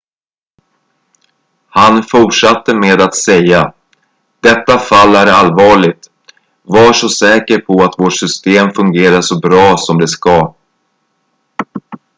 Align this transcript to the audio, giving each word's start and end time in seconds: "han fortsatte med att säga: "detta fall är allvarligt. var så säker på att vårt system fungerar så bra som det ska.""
"han 1.69 2.01
fortsatte 2.03 2.73
med 2.75 3.01
att 3.01 3.15
säga: 3.15 3.73
"detta 4.39 4.77
fall 4.79 5.15
är 5.15 5.27
allvarligt. 5.31 6.09
var 6.61 6.93
så 6.93 7.09
säker 7.09 7.57
på 7.59 7.83
att 7.83 7.99
vårt 7.99 8.13
system 8.15 8.71
fungerar 8.75 9.21
så 9.21 9.39
bra 9.39 9.77
som 9.77 9.97
det 9.99 10.07
ska."" 10.07 10.53